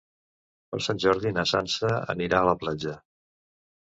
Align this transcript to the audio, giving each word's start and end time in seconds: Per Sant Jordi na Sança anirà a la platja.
Per 0.69 0.77
Sant 0.85 1.01
Jordi 1.03 1.33
na 1.35 1.43
Sança 1.51 1.91
anirà 2.13 2.39
a 2.39 2.47
la 2.47 2.57
platja. 2.65 2.95